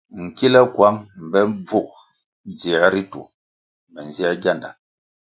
Nkile 0.23 0.61
kuang 0.73 0.97
mbe 1.25 1.39
bvug 1.65 1.89
dzier 2.57 2.85
ritu 2.93 3.21
me 3.91 3.99
nzier 4.07 4.33
gianda. 4.41 4.69